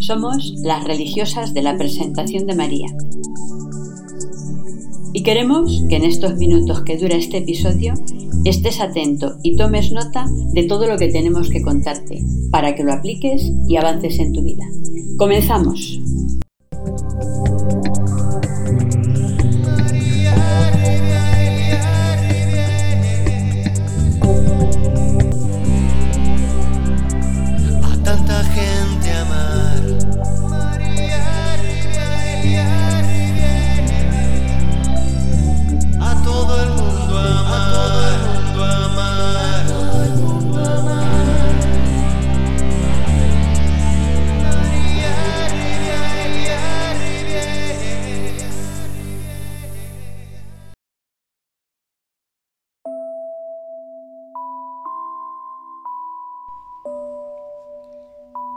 [0.00, 2.86] Somos las religiosas de la presentación de María.
[5.12, 7.94] Y queremos que en estos minutos que dura este episodio
[8.44, 12.92] estés atento y tomes nota de todo lo que tenemos que contarte para que lo
[12.92, 14.64] apliques y avances en tu vida.
[15.16, 15.98] Comenzamos.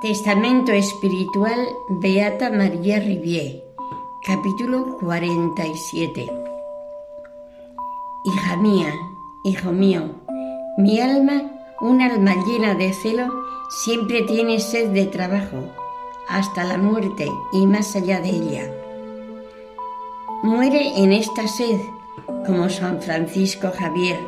[0.02, 3.66] Testamento Espiritual Beata María Rivier,
[4.26, 6.26] capítulo 47.
[8.24, 8.94] Hija mía,
[9.44, 10.16] hijo mío,
[10.78, 13.28] mi alma, un alma llena de celo,
[13.70, 15.68] siempre tiene sed de trabajo,
[16.30, 18.74] hasta la muerte y más allá de ella.
[20.44, 21.82] Muere en esta sed,
[22.46, 24.20] como San Francisco Javier.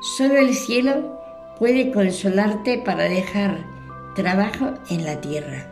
[0.00, 1.18] Solo el cielo
[1.58, 3.79] puede consolarte para dejar
[4.14, 5.66] trabajo en la tierra.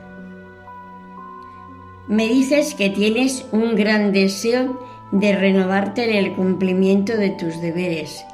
[2.07, 4.81] Me dices que tienes un gran deseo
[5.13, 8.25] de renovarte en el cumplimiento de tus deberes.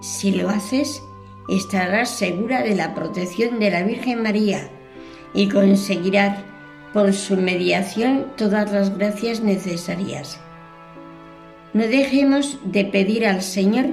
[0.00, 1.02] Si lo haces,
[1.48, 4.68] estarás segura de la protección de la Virgen María
[5.34, 6.38] y conseguirás
[6.92, 10.40] por su mediación todas las gracias necesarias.
[11.74, 13.86] No dejemos de pedir al Señor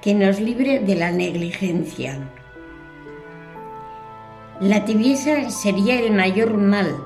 [0.00, 2.30] que nos libre de la negligencia.
[4.60, 6.96] La tibieza sería el mayor mal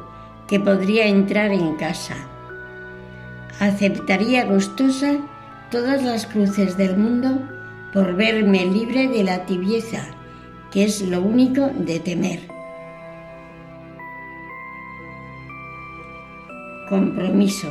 [0.47, 2.15] que podría entrar en casa.
[3.59, 5.17] Aceptaría gustosa
[5.69, 7.43] todas las cruces del mundo
[7.93, 10.05] por verme libre de la tibieza,
[10.71, 12.41] que es lo único de temer.
[16.89, 17.69] Compromiso.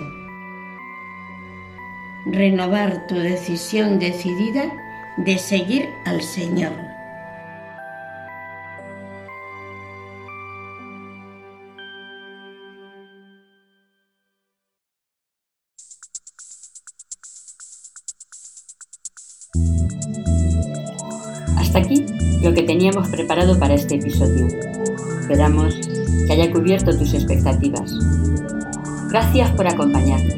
[2.26, 4.74] Renovar tu decisión decidida
[5.16, 6.89] de seguir al Señor.
[21.58, 22.06] Hasta aquí
[22.42, 24.48] lo que teníamos preparado para este episodio.
[25.22, 25.76] Esperamos
[26.26, 27.94] que haya cubierto tus expectativas.
[29.10, 30.36] Gracias por acompañarnos.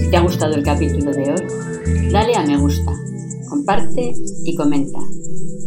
[0.00, 2.92] Si te ha gustado el capítulo de hoy, dale a me gusta,
[3.48, 4.14] comparte
[4.44, 4.98] y comenta.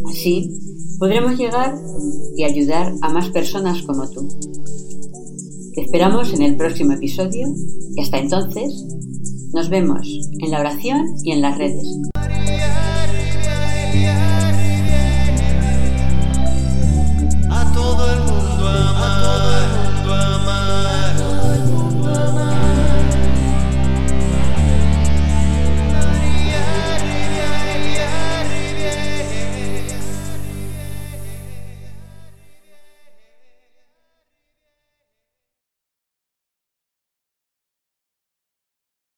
[0.08, 0.58] Así
[0.98, 1.74] podremos llegar
[2.36, 4.28] y ayudar a más personas como tú.
[5.74, 7.48] Te esperamos en el próximo episodio
[7.96, 8.86] y hasta entonces
[9.52, 10.06] nos vemos
[10.38, 11.86] en la oración y en las redes.